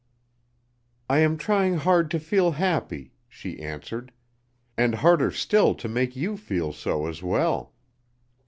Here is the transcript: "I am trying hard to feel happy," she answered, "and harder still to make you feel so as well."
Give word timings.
"I 1.07 1.19
am 1.19 1.37
trying 1.37 1.75
hard 1.75 2.09
to 2.09 2.19
feel 2.19 2.53
happy," 2.53 3.13
she 3.29 3.59
answered, 3.59 4.11
"and 4.75 4.95
harder 4.95 5.29
still 5.29 5.75
to 5.75 5.87
make 5.87 6.15
you 6.15 6.37
feel 6.37 6.73
so 6.73 7.05
as 7.05 7.21
well." 7.21 7.75